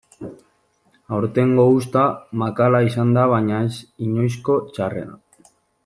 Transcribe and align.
Aurtengo 1.17 1.65
uzta 1.73 2.05
makala 2.45 2.81
izan 2.89 3.13
da 3.19 3.27
baina 3.35 3.61
ez 3.67 3.71
inoizko 4.09 4.61
txarrena. 4.73 5.51